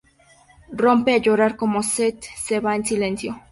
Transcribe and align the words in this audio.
Rompe 0.73 1.13
a 1.13 1.19
llorar 1.19 1.55
como 1.55 1.83
Seth 1.83 2.23
se 2.35 2.59
va 2.59 2.75
en 2.75 2.83
silencio. 2.83 3.39